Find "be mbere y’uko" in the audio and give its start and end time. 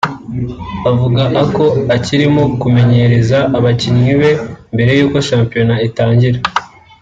4.21-5.17